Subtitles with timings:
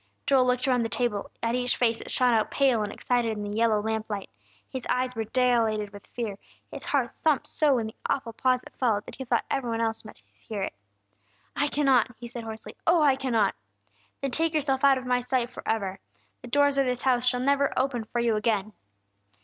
[0.25, 3.43] Joel looked around the table, at each face that shone out pale and excited in
[3.43, 4.31] the yellow lamplight.
[4.67, 6.39] His eyes were dilated with fear;
[6.71, 10.03] his heart thumped so in the awful pause that followed, that he thought everybody else
[10.03, 10.73] must hear it.
[11.55, 12.75] "I cannot!" he said hoarsely.
[12.87, 13.53] "Oh, I cannot!"
[14.21, 15.99] "Then take yourself out of my sight forever.
[16.41, 18.73] The doors of this house shall never open for you again!"